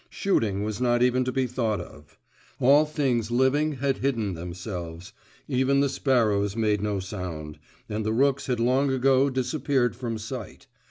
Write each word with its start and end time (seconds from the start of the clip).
Shooting 0.09 0.63
was 0.63 0.81
not 0.81 1.03
even 1.03 1.23
to 1.25 1.31
be 1.31 1.45
thought 1.45 1.79
of. 1.79 2.17
All 2.59 2.87
things 2.87 3.29
living 3.29 3.73
had 3.73 3.97
hidden 3.99 4.33
themselves; 4.33 5.13
even 5.47 5.79
the 5.79 5.89
sparrows 5.89 6.55
made 6.55 6.81
no 6.81 6.99
sound, 6.99 7.59
and 7.87 8.03
the 8.03 8.11
rooks 8.11 8.47
had 8.47 8.59
long 8.59 8.89
ago 8.91 9.29
disappeared 9.29 9.95
from 9.95 10.17
sight. 10.17 10.65